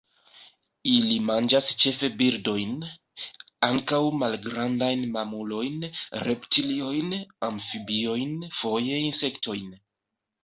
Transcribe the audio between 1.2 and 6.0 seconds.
manĝas ĉefe birdojn; ankaŭ malgrandajn mamulojn,